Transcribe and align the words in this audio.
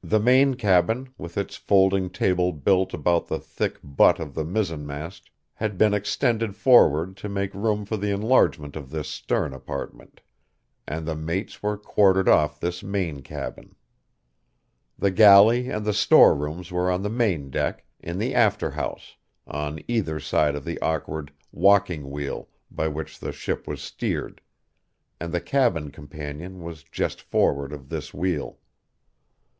The 0.00 0.20
main 0.20 0.54
cabin, 0.54 1.10
with 1.18 1.36
its 1.36 1.54
folding 1.56 2.08
table 2.08 2.50
built 2.54 2.94
about 2.94 3.26
the 3.28 3.38
thick 3.38 3.78
butt 3.84 4.18
of 4.18 4.32
the 4.32 4.42
mizzenmast, 4.44 5.28
had 5.52 5.76
been 5.76 5.92
extended 5.92 6.56
forward 6.56 7.14
to 7.18 7.28
make 7.28 7.52
room 7.52 7.84
for 7.84 7.98
the 7.98 8.10
enlargement 8.10 8.74
of 8.74 8.88
this 8.88 9.06
stern 9.06 9.52
apartment; 9.52 10.22
and 10.86 11.04
the 11.04 11.14
mates 11.14 11.62
were 11.62 11.76
quartered 11.76 12.26
off 12.26 12.58
this 12.58 12.82
main 12.82 13.20
cabin. 13.20 13.74
The 14.98 15.10
galley 15.10 15.68
and 15.68 15.84
the 15.84 15.92
store 15.92 16.34
rooms 16.34 16.72
were 16.72 16.90
on 16.90 17.02
the 17.02 17.10
main 17.10 17.50
deck, 17.50 17.84
in 18.00 18.16
the 18.18 18.34
after 18.34 18.70
house, 18.70 19.14
on 19.46 19.78
either 19.88 20.18
side 20.20 20.54
of 20.54 20.64
the 20.64 20.80
awkward 20.80 21.34
"walking 21.52 22.08
wheel" 22.08 22.48
by 22.70 22.88
which 22.88 23.18
the 23.18 23.32
ship 23.32 23.68
was 23.68 23.82
steered; 23.82 24.40
and 25.20 25.32
the 25.34 25.40
cabin 25.42 25.90
companion 25.90 26.62
was 26.62 26.82
just 26.82 27.20
forward 27.20 27.74
of 27.74 27.90
this 27.90 28.14
wheel. 28.14 28.56